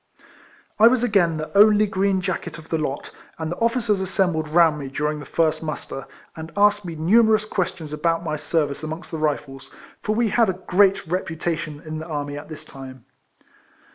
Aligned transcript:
I 0.79 0.87
was 0.87 1.03
again 1.03 1.37
the 1.37 1.55
only 1.55 1.85
green 1.85 2.21
jacket 2.21 2.57
of 2.57 2.69
the 2.69 2.79
lot, 2.79 3.11
and 3.37 3.51
the 3.51 3.57
officers 3.59 3.99
assembled 3.99 4.47
round 4.47 4.79
me 4.79 4.87
during 4.87 5.19
the 5.19 5.27
first 5.27 5.61
muster, 5.61 6.07
and 6.35 6.51
asked 6.57 6.83
me 6.83 6.95
numerous 6.95 7.45
questions 7.45 7.93
about 7.93 8.23
my 8.23 8.35
service 8.35 8.81
amongst 8.81 9.11
the 9.11 9.19
Rifles, 9.19 9.69
for 10.01 10.15
we 10.15 10.29
had 10.29 10.49
a 10.49 10.53
great 10.53 11.05
reputation 11.05 11.83
in 11.85 11.99
the 11.99 12.07
army 12.07 12.35
at 12.35 12.49
this 12.49 12.65
time. 12.65 13.05